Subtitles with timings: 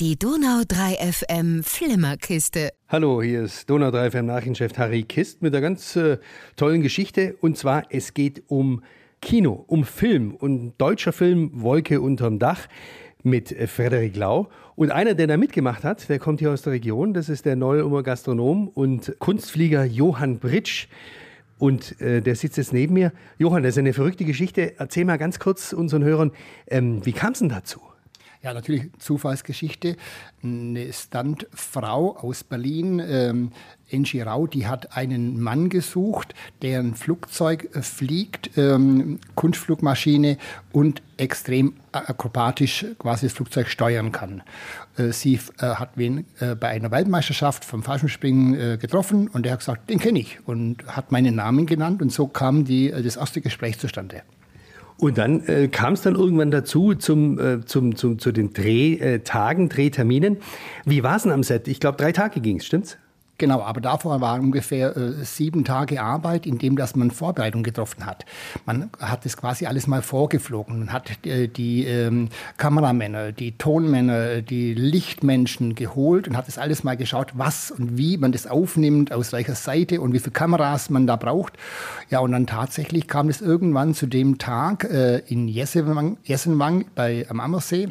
[0.00, 2.70] Die Donau 3 FM Flimmerkiste.
[2.88, 6.18] Hallo, hier ist Donau 3 FM Nachrichtenchef Harry Kist mit einer ganz äh,
[6.56, 7.36] tollen Geschichte.
[7.40, 8.82] Und zwar, es geht um
[9.20, 12.66] Kino, um Film und deutscher Film Wolke unterm Dach
[13.22, 14.48] mit äh, Frederik Lau.
[14.74, 17.54] Und einer, der da mitgemacht hat, der kommt hier aus der Region, das ist der
[17.54, 20.88] Neu-Ummer Gastronom und Kunstflieger Johann Britsch.
[21.58, 23.12] Und äh, der sitzt jetzt neben mir.
[23.38, 24.74] Johann, das ist eine verrückte Geschichte.
[24.76, 26.32] Erzähl mal ganz kurz unseren Hörern,
[26.66, 27.80] ähm, wie kam es denn dazu?
[28.44, 29.96] Ja, natürlich Zufallsgeschichte.
[30.42, 33.52] Eine Standfrau aus Berlin, ähm,
[33.90, 40.36] Angie Rau, die hat einen Mann gesucht, der ein Flugzeug äh, fliegt, ähm, Kunstflugmaschine
[40.72, 44.42] und extrem akrobatisch quasi das Flugzeug steuern kann.
[44.98, 49.52] Äh, sie äh, hat wen äh, bei einer Weltmeisterschaft vom Fallschirmspringen äh, getroffen und er
[49.52, 53.02] hat gesagt, den kenne ich und hat meinen Namen genannt und so kam die, äh,
[53.02, 54.22] das erste Gespräch zustande.
[54.96, 59.68] Und dann äh, kam es dann irgendwann dazu zum, äh, zum, zum, zu den Drehtagen,
[59.68, 60.38] Drehterminen.
[60.84, 61.68] Wie war es denn am Set?
[61.68, 62.96] Ich glaube, drei Tage ging es, stimmt's?
[63.36, 68.06] Genau, aber davor waren ungefähr äh, sieben Tage Arbeit, in dem dass man Vorbereitung getroffen
[68.06, 68.24] hat.
[68.64, 70.78] Man hat das quasi alles mal vorgeflogen.
[70.78, 72.28] Man hat äh, die ähm,
[72.58, 78.18] Kameramänner, die Tonmänner, die Lichtmenschen geholt und hat das alles mal geschaut, was und wie
[78.18, 81.54] man das aufnimmt, aus welcher Seite und wie viele Kameras man da braucht.
[82.10, 87.26] Ja, und dann tatsächlich kam es irgendwann zu dem Tag äh, in Jessenwang, Jessenwang bei,
[87.28, 87.88] am Ammersee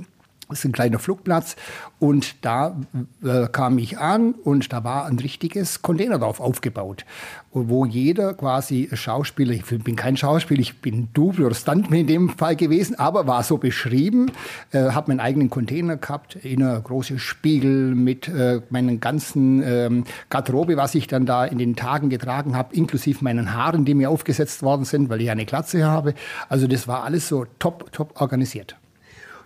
[0.60, 1.56] ist ein kleiner Flugplatz
[2.00, 2.76] und da
[3.24, 7.06] äh, kam ich an und da war ein richtiges Containerdorf aufgebaut,
[7.52, 12.30] wo jeder quasi Schauspieler, ich bin kein Schauspieler, ich bin Double oder Stuntman in dem
[12.30, 14.32] Fall gewesen, aber war so beschrieben,
[14.72, 20.04] äh, habe meinen eigenen Container gehabt, in einer großen Spiegel mit äh, meinen ganzen ähm,
[20.30, 24.10] Garderobe, was ich dann da in den Tagen getragen habe, inklusive meinen Haaren, die mir
[24.10, 26.14] aufgesetzt worden sind, weil ich eine Glatze habe.
[26.50, 28.76] Also das war alles so top, top organisiert.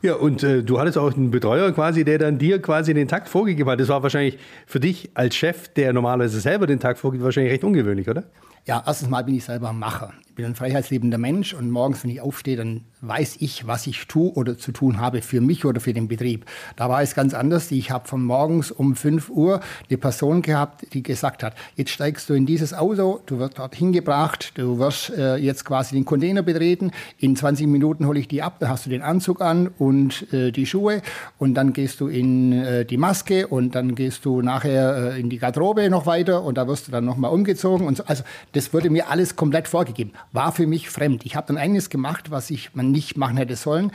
[0.02, 3.30] Ja, und äh, du hattest auch einen Betreuer quasi, der dann dir quasi den Takt
[3.30, 3.80] vorgegeben hat.
[3.80, 7.64] Das war wahrscheinlich für dich als Chef, der normalerweise selber den Takt vorgibt, wahrscheinlich recht
[7.64, 8.24] ungewöhnlich, oder?
[8.66, 10.14] Ja, erstens mal bin ich selber Macher.
[10.28, 14.08] Ich bin ein freiheitsliebender Mensch und morgens, wenn ich aufstehe, dann weiß ich, was ich
[14.08, 16.46] tue oder zu tun habe für mich oder für den Betrieb.
[16.76, 17.72] Da war es ganz anders.
[17.72, 22.30] Ich habe von morgens um 5 Uhr eine Person gehabt, die gesagt hat, jetzt steigst
[22.30, 26.44] du in dieses Auto, du wirst dort hingebracht, du wirst äh, jetzt quasi den Container
[26.44, 30.32] betreten, in 20 Minuten hole ich die ab, dann hast du den Anzug an und
[30.34, 31.02] äh, die Schuhe
[31.38, 35.30] und dann gehst du in äh, die Maske und dann gehst du nachher äh, in
[35.30, 38.04] die Garderobe noch weiter und da wirst du dann nochmal umgezogen und so.
[38.06, 38.24] Also
[38.58, 40.14] das wurde mir alles komplett vorgegeben.
[40.32, 41.26] War für mich fremd.
[41.26, 43.92] Ich habe dann eines gemacht, was ich man nicht machen hätte sollen.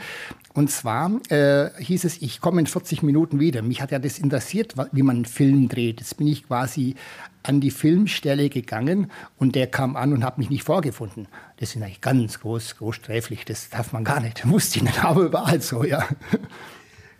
[0.53, 3.61] Und zwar äh, hieß es, ich komme in 40 Minuten wieder.
[3.61, 5.99] Mich hat ja das interessiert, wie man einen Film dreht.
[5.99, 6.95] Jetzt bin ich quasi
[7.43, 11.27] an die Filmstelle gegangen und der kam an und hat mich nicht vorgefunden.
[11.57, 13.43] Das ist eigentlich ganz groß, groß sträflich.
[13.43, 14.47] Das darf man gar nicht.
[14.49, 16.07] Wusste ich nicht, aber überall so, ja.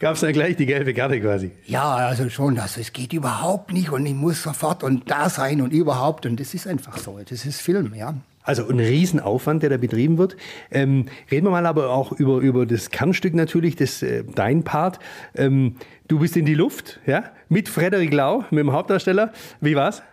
[0.03, 1.51] Gab es dann gleich die gelbe Karte quasi?
[1.65, 2.59] Ja, also schon.
[2.59, 6.25] Also es geht überhaupt nicht und ich muss sofort und da sein und überhaupt.
[6.25, 7.17] Und das ist einfach so.
[7.25, 8.13] Das ist Film, ja.
[8.43, 10.35] Also ein Riesenaufwand, der da betrieben wird.
[10.71, 14.99] Ähm, reden wir mal aber auch über, über das Kernstück natürlich, das, äh, dein Part.
[15.35, 15.77] Ähm,
[16.09, 19.31] du bist in die Luft, ja, mit Frederik Lau, mit dem Hauptdarsteller.
[19.61, 20.03] Wie war's?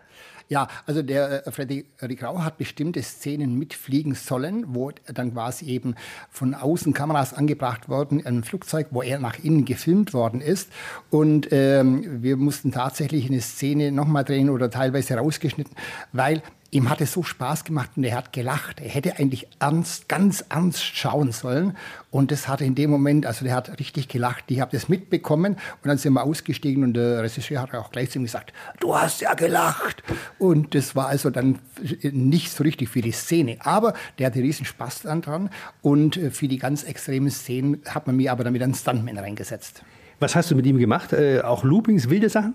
[0.50, 1.86] Ja, also der äh, Freddy
[2.20, 5.94] Rau hat bestimmte Szenen mitfliegen sollen, wo dann quasi eben
[6.28, 10.68] von außen Kameras angebracht wurden, ein Flugzeug, wo er nach innen gefilmt worden ist.
[11.08, 15.76] Und ähm, wir mussten tatsächlich eine Szene nochmal drehen oder teilweise rausgeschnitten,
[16.12, 18.80] weil ihm hat es so Spaß gemacht und er hat gelacht.
[18.80, 21.76] Er hätte eigentlich ernst, ganz ernst schauen sollen.
[22.10, 24.44] Und das hat in dem Moment, also der hat richtig gelacht.
[24.48, 28.10] Ich habe das mitbekommen und dann sind wir ausgestiegen und der Regisseur hat auch gleich
[28.10, 30.02] zu ihm gesagt, du hast ja gelacht.
[30.38, 31.58] Und das war also dann
[32.02, 33.56] nicht so richtig für die Szene.
[33.60, 35.50] Aber der hatte riesen Spaß dran
[35.82, 39.82] und für die ganz extremen Szenen hat man mir aber damit einen Stuntman reingesetzt.
[40.20, 41.12] Was hast du mit ihm gemacht?
[41.12, 42.54] Äh, auch Loopings, wilde Sachen?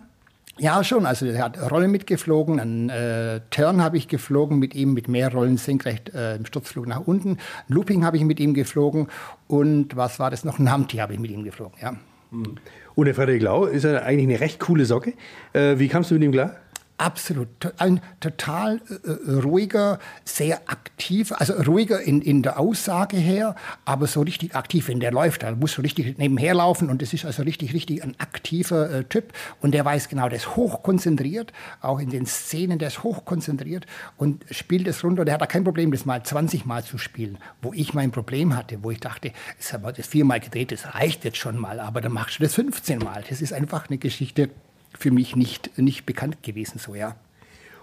[0.57, 1.05] Ja, schon.
[1.05, 2.59] Also er hat Rollen mitgeflogen.
[2.59, 6.87] Einen äh, Turn habe ich geflogen mit ihm, mit mehr Rollen senkrecht äh, im Sturzflug
[6.87, 7.37] nach unten.
[7.67, 9.07] Looping habe ich mit ihm geflogen.
[9.47, 10.57] Und was war das noch?
[10.59, 11.95] Ein Humpty habe ich mit ihm geflogen, ja.
[12.31, 12.55] Mhm.
[12.95, 15.13] Und der Frederik Lau ist ja eigentlich eine recht coole Socke.
[15.51, 16.55] Äh, wie kamst du mit ihm klar?
[16.97, 17.49] Absolut.
[17.77, 24.07] Ein total äh, äh, ruhiger, sehr aktiv, also ruhiger in, in der Aussage her, aber
[24.07, 25.43] so richtig aktiv, wenn der läuft.
[25.43, 29.03] Da muss so richtig nebenher laufen und das ist also richtig, richtig ein aktiver äh,
[29.03, 29.33] Typ.
[29.59, 31.51] Und der weiß genau, der ist hochkonzentriert,
[31.81, 35.25] auch in den Szenen, der ist hochkonzentriert und spielt es runter.
[35.25, 37.39] Der hat da kein Problem, das mal 20 Mal zu spielen.
[37.61, 40.95] Wo ich mein Problem hatte, wo ich dachte, jetzt haben wir das viermal gedreht, das
[40.95, 43.25] reicht jetzt schon mal, aber dann machst du das 15 Mal.
[43.27, 44.49] Das ist einfach eine Geschichte,
[44.97, 47.15] für mich nicht, nicht bekannt gewesen, so ja.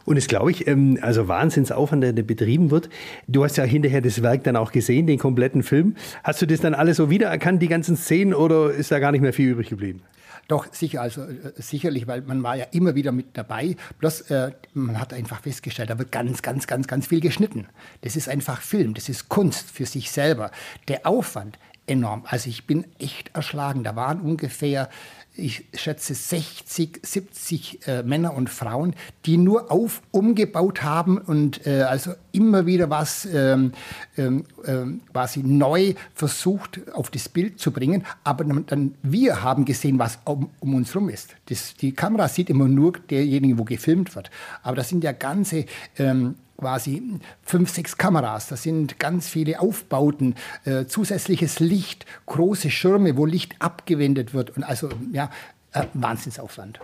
[0.05, 2.89] Und es glaube ich, ähm, also Wahnsinnsaufwand, der betrieben wird.
[3.29, 5.97] Du hast ja hinterher das Werk dann auch gesehen, den kompletten Film.
[6.25, 9.21] Hast du das dann alles so wiedererkannt, die ganzen Szenen, oder ist da gar nicht
[9.21, 10.03] mehr viel übrig geblieben?
[10.49, 13.77] Doch, sicher, also äh, sicherlich, weil man war ja immer wieder mit dabei.
[14.01, 17.67] Bloß äh, man hat einfach festgestellt, da wird ganz, ganz, ganz, ganz viel geschnitten.
[18.01, 20.51] Das ist einfach Film, das ist Kunst für sich selber.
[20.89, 22.25] Der Aufwand enorm.
[22.27, 23.85] Also ich bin echt erschlagen.
[23.85, 24.89] Da waren ungefähr
[25.35, 28.95] ich schätze 60, 70 äh, Männer und Frauen,
[29.25, 33.73] die nur auf umgebaut haben und äh, also immer wieder was ähm,
[34.19, 38.05] ähm, ähm quasi neu versucht auf das Bild zu bringen.
[38.25, 41.35] Aber dann, wir haben gesehen, was um, um uns herum ist.
[41.47, 44.31] Das, die Kamera sieht immer nur derjenige, wo gefilmt wird.
[44.63, 45.65] Aber das sind ja ganze
[45.99, 47.03] ähm, quasi
[47.43, 48.49] fünf, sechs Kameras.
[48.49, 50.35] Das sind ganz viele Aufbauten,
[50.65, 54.57] äh, zusätzliches Licht, große Schirme, wo Licht abgewendet wird.
[54.57, 55.31] Und also, ja,
[55.73, 56.81] äh, Wahnsinnsaufwand.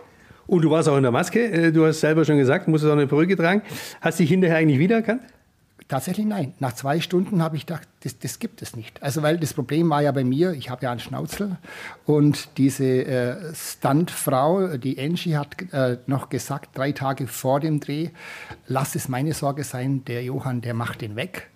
[0.47, 1.45] Und du warst auch in der Maske.
[1.45, 3.63] Äh, du hast selber schon gesagt, musstest auch eine Perücke tragen.
[4.01, 5.23] Hast dich hinterher eigentlich wiedererkannt?
[5.89, 6.53] Tatsächlich nein.
[6.59, 9.03] Nach zwei Stunden habe ich gedacht, das, das, gibt es nicht.
[9.03, 11.57] Also weil das Problem war ja bei mir, ich habe ja einen Schnauzel
[12.05, 18.11] und diese äh, Stuntfrau, die Angie, hat äh, noch gesagt, drei Tage vor dem Dreh,
[18.67, 21.49] lass es meine Sorge sein, der Johann, der macht den weg.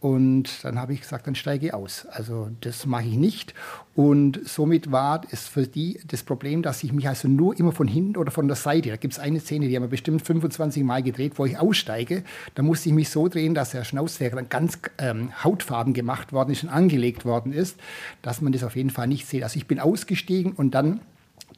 [0.00, 2.06] Und dann habe ich gesagt, dann steige ich aus.
[2.06, 3.52] Also das mache ich nicht.
[3.94, 7.86] Und somit war es für die das Problem, dass ich mich also nur immer von
[7.86, 10.84] hinten oder von der Seite, da gibt es eine Szene, die haben wir bestimmt 25
[10.84, 12.24] Mal gedreht, wo ich aussteige.
[12.54, 16.52] Da musste ich mich so drehen, dass der Schnauzwerk dann ganz ähm, hautfarben gemacht worden
[16.52, 17.78] ist und angelegt worden ist,
[18.22, 19.42] dass man das auf jeden Fall nicht sieht.
[19.42, 21.00] Also ich bin ausgestiegen und dann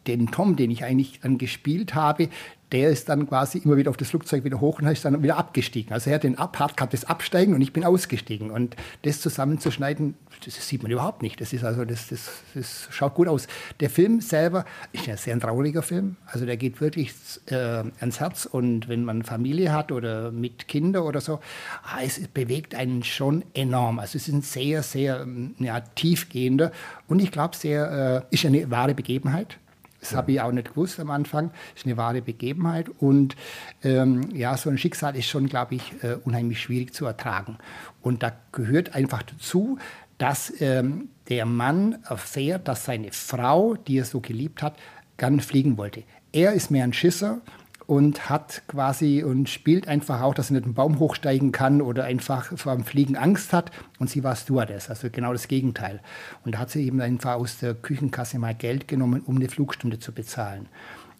[0.06, 2.28] den Tom, den ich eigentlich dann gespielt habe,
[2.72, 5.36] der ist dann quasi immer wieder auf das Flugzeug wieder hoch und ist dann wieder
[5.36, 5.92] abgestiegen.
[5.92, 8.50] Also er hat den Ab hat das Absteigen und ich bin ausgestiegen.
[8.50, 10.14] Und das zusammenzuschneiden,
[10.44, 11.38] das sieht man überhaupt nicht.
[11.40, 13.46] Das ist also, das, das, das schaut gut aus.
[13.80, 16.16] Der Film selber ist ja sehr ein trauriger Film.
[16.26, 17.12] Also der geht wirklich
[17.46, 18.46] äh, ans Herz.
[18.46, 21.40] Und wenn man Familie hat oder mit Kindern oder so,
[21.82, 23.98] ah, es bewegt einen schon enorm.
[23.98, 25.26] Also es ist ein sehr, sehr
[25.58, 26.72] ja, tiefgehender
[27.06, 29.58] und ich glaube, sehr, äh, ist eine wahre Begebenheit.
[30.02, 31.50] Das habe ich auch nicht gewusst am Anfang.
[31.50, 32.88] Das ist eine wahre Begebenheit.
[32.98, 33.36] Und
[33.84, 37.56] ähm, ja, so ein Schicksal ist schon, glaube ich, äh, unheimlich schwierig zu ertragen.
[38.02, 39.78] Und da gehört einfach dazu,
[40.18, 44.76] dass ähm, der Mann erfährt, dass seine Frau, die er so geliebt hat,
[45.18, 46.02] gern fliegen wollte.
[46.32, 47.40] Er ist mehr ein Schisser
[47.86, 52.04] und hat quasi und spielt einfach auch, dass er nicht einen Baum hochsteigen kann oder
[52.04, 53.70] einfach vor dem Fliegen Angst hat.
[53.98, 56.00] Und sie war Stewardess, also genau das Gegenteil.
[56.44, 59.98] Und da hat sie eben einfach aus der Küchenkasse mal Geld genommen, um eine Flugstunde
[59.98, 60.68] zu bezahlen.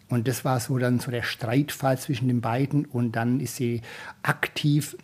[0.09, 2.85] Und das war so dann so der Streitfall zwischen den beiden.
[2.85, 3.81] Und dann ist sie
[4.21, 4.95] aktiv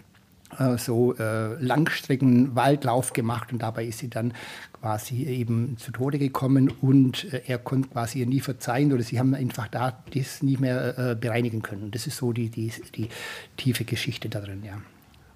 [0.78, 4.34] so äh, Langstrecken-Waldlauf gemacht und dabei ist sie dann
[4.80, 9.20] quasi eben zu Tode gekommen und äh, er konnte quasi ihr nie verzeihen oder sie
[9.20, 11.92] haben einfach da das nie mehr äh, bereinigen können.
[11.92, 13.10] Das ist so die, die, die
[13.58, 14.78] tiefe Geschichte da drin, ja.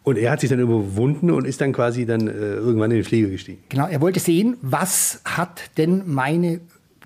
[0.04, 3.06] Und er hat sich dann überwunden und ist dann quasi dann äh, irgendwann in den
[3.06, 3.64] Flieger gestiegen.
[3.70, 6.60] Genau, er wollte sehen, was hat denn meine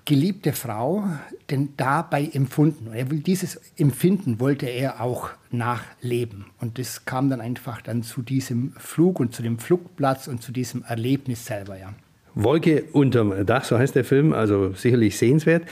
[0.08, 1.04] geliebte Frau
[1.50, 2.88] denn dabei empfunden?
[2.88, 6.46] Und er will dieses Empfinden wollte er auch nachleben.
[6.60, 10.50] Und das kam dann einfach dann zu diesem Flug und zu dem Flugplatz und zu
[10.50, 11.92] diesem Erlebnis selber, ja.
[12.34, 15.64] Wolke unterm Dach, so heißt der Film, also sicherlich sehenswert.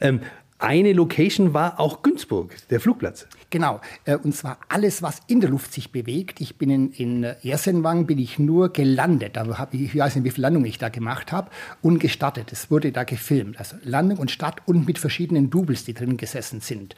[0.00, 0.20] Ähm,
[0.58, 3.26] eine Location war auch Günzburg, der Flugplatz.
[3.50, 6.40] Genau, äh, und zwar alles, was in der Luft sich bewegt.
[6.40, 9.36] Ich bin in, in Ersenwang, bin ich nur gelandet.
[9.36, 11.50] Da habe ich, ich weiß nicht, wie viele Landungen ich da gemacht habe,
[11.82, 12.52] und gestartet.
[12.52, 13.58] Es wurde da gefilmt.
[13.58, 16.96] Also Landung und Start und mit verschiedenen Doubles, die drin gesessen sind.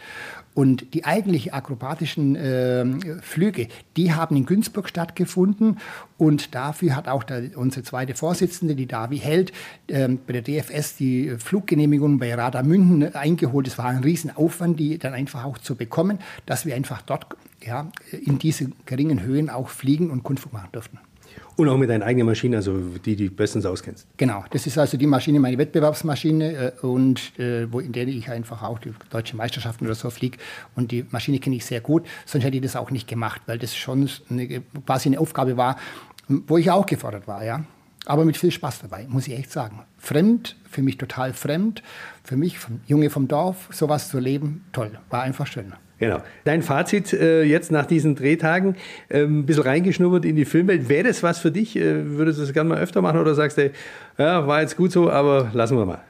[0.54, 2.86] Und die eigentlich akrobatischen äh,
[3.20, 5.78] Flüge, die haben in Günzburg stattgefunden.
[6.16, 9.52] Und dafür hat auch der, unsere zweite Vorsitzende, die Davi Held,
[9.88, 13.14] äh, bei der DFS die Fluggenehmigung bei Radar München
[13.46, 13.66] eingeholt.
[13.66, 17.26] Es war ein Riesenaufwand, die dann einfach auch zu bekommen, dass wir einfach dort
[17.64, 20.98] ja, in diese geringen Höhen auch fliegen und Kundflug machen durften.
[21.56, 24.06] Und auch mit deinen eigenen Maschinen, also die du bestens auskennst.
[24.18, 28.30] Genau, das ist also die Maschine, meine Wettbewerbsmaschine äh, und äh, wo, in der ich
[28.30, 30.36] einfach auch die deutsche Meisterschaften oder so fliege.
[30.74, 33.58] Und die Maschine kenne ich sehr gut, sonst hätte ich das auch nicht gemacht, weil
[33.58, 35.76] das schon eine, quasi eine Aufgabe war,
[36.28, 37.64] wo ich auch gefordert war, ja.
[38.06, 39.84] Aber mit viel Spaß dabei, muss ich echt sagen.
[39.98, 41.82] Fremd, für mich total fremd.
[42.22, 44.92] Für mich, Junge vom Dorf, sowas zu leben, toll.
[45.10, 45.72] War einfach schön.
[45.98, 46.22] Genau.
[46.44, 48.76] Dein Fazit äh, jetzt nach diesen Drehtagen,
[49.08, 50.88] äh, ein bisschen reingeschnuppert in die Filmwelt.
[50.88, 51.74] Wäre das was für dich?
[51.76, 53.70] Äh, würdest du das gerne mal öfter machen oder sagst du,
[54.18, 56.02] ja, war jetzt gut so, aber lassen wir mal?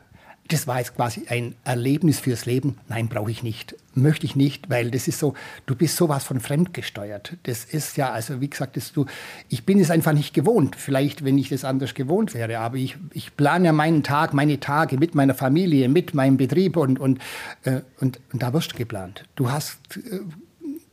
[0.48, 2.78] Das war jetzt quasi ein Erlebnis fürs Leben.
[2.88, 3.76] Nein, brauche ich nicht.
[3.94, 5.34] Möchte ich nicht, weil das ist so,
[5.64, 7.36] du bist sowas von fremdgesteuert.
[7.44, 9.06] Das ist ja, also wie gesagt, das, du,
[9.48, 10.76] ich bin es einfach nicht gewohnt.
[10.76, 14.60] Vielleicht, wenn ich das anders gewohnt wäre, aber ich, ich plane ja meinen Tag, meine
[14.60, 17.20] Tage mit meiner Familie, mit meinem Betrieb und, und,
[17.64, 19.24] äh, und, und da wirst du geplant.
[19.34, 20.20] Du hast äh,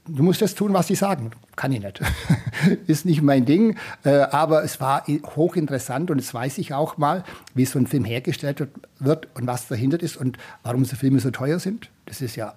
[0.07, 1.31] du musst das tun, was sie sagen.
[1.55, 2.01] Kann ich nicht.
[2.87, 3.77] ist nicht mein Ding.
[4.03, 5.05] Äh, aber es war
[5.35, 8.67] hochinteressant und jetzt weiß ich auch mal, wie so ein Film hergestellt
[8.99, 11.89] wird und was dahinter ist und warum so Filme so teuer sind.
[12.05, 12.55] Das ist ja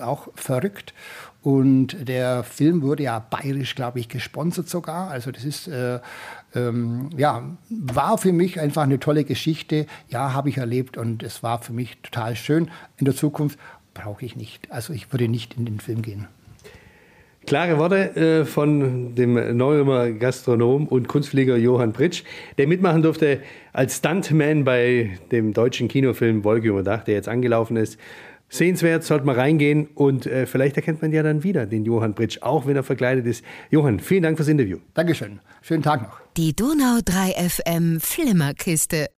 [0.00, 0.94] auch verrückt.
[1.42, 5.10] Und der Film wurde ja bayerisch, glaube ich, gesponsert sogar.
[5.10, 6.00] Also das ist, äh,
[6.54, 9.86] ähm, ja, war für mich einfach eine tolle Geschichte.
[10.08, 12.70] Ja, habe ich erlebt und es war für mich total schön.
[12.96, 13.58] In der Zukunft
[13.92, 14.70] brauche ich nicht.
[14.72, 16.28] Also ich würde nicht in den Film gehen.
[17.46, 22.22] Klare Worte äh, von dem Neuemer Gastronom und Kunstflieger Johann Pritsch,
[22.56, 23.40] der mitmachen durfte
[23.72, 27.98] als Stuntman bei dem deutschen Kinofilm Wolke über Dach, der jetzt angelaufen ist.
[28.48, 32.38] Sehenswert, sollte man reingehen und äh, vielleicht erkennt man ja dann wieder den Johann Pritsch,
[32.40, 33.44] auch wenn er verkleidet ist.
[33.70, 34.78] Johann, vielen Dank fürs Interview.
[34.94, 35.40] Dankeschön.
[35.60, 36.20] Schönen Tag noch.
[36.36, 39.08] Die Donau 3 FM Flimmerkiste.